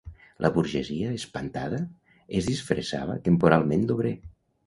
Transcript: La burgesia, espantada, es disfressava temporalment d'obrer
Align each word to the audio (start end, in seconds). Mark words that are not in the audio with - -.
La 0.43 0.49
burgesia, 0.53 1.09
espantada, 1.17 1.81
es 2.39 2.49
disfressava 2.53 3.19
temporalment 3.27 3.85
d'obrer 3.93 4.15